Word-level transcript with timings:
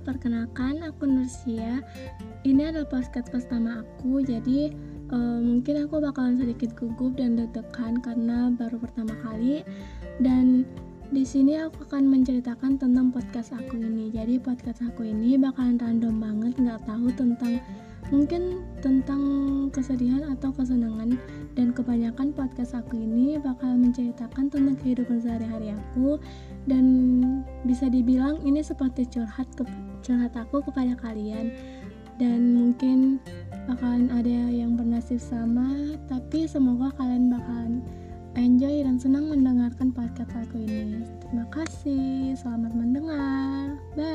perkenalkan 0.00 0.80
aku 0.82 1.04
Nursia. 1.06 1.84
Ini 2.42 2.72
adalah 2.72 2.88
podcast 2.88 3.28
pertama 3.28 3.84
aku, 3.84 4.24
jadi 4.24 4.72
uh, 5.12 5.38
mungkin 5.38 5.84
aku 5.84 6.00
bakalan 6.00 6.40
sedikit 6.40 6.72
gugup 6.74 7.20
dan 7.20 7.36
deg-degan 7.36 8.00
karena 8.00 8.48
baru 8.56 8.80
pertama 8.80 9.12
kali. 9.20 9.60
Dan 10.18 10.64
di 11.10 11.26
sini 11.26 11.58
aku 11.60 11.84
akan 11.90 12.06
menceritakan 12.06 12.80
tentang 12.80 13.12
podcast 13.12 13.52
aku 13.52 13.76
ini. 13.76 14.08
Jadi 14.14 14.40
podcast 14.40 14.80
aku 14.80 15.04
ini 15.04 15.36
bakalan 15.36 15.76
random 15.76 16.16
banget, 16.16 16.52
nggak 16.56 16.80
tahu 16.88 17.12
tentang 17.12 17.60
mungkin 18.10 18.62
tentang 18.82 19.22
kesedihan 19.70 20.26
atau 20.36 20.50
kesenangan. 20.54 21.18
Dan 21.58 21.74
kebanyakan 21.74 22.30
podcast 22.34 22.78
aku 22.78 22.98
ini 22.98 23.38
bakal 23.38 23.74
menceritakan 23.74 24.50
tentang 24.50 24.76
kehidupan 24.78 25.18
sehari-hari 25.22 25.74
aku. 25.74 26.18
Dan 26.66 26.84
bisa 27.64 27.86
dibilang 27.90 28.42
ini 28.42 28.60
seperti 28.60 29.06
curhat 29.08 29.46
ke, 29.54 29.66
curhat 30.02 30.34
aku 30.34 30.62
kepada 30.62 30.94
kalian. 30.98 31.54
Dan 32.20 32.52
mungkin 32.52 33.16
bakalan 33.64 34.12
ada 34.12 34.52
yang 34.52 34.76
bernasib 34.76 35.16
sama 35.16 35.96
tapi 36.10 36.44
semoga 36.44 36.92
kalian 37.00 37.32
bakalan 37.32 37.80
enjoy 38.34 38.82
dan 38.84 38.98
senang 39.00 39.30
mendengarkan 39.30 39.90
podcast 39.94 40.30
aku 40.36 40.60
ini. 40.62 41.06
Terima 41.22 41.46
kasih 41.50 42.34
selamat 42.38 42.72
mendengar. 42.74 43.78
Bye 43.94 44.09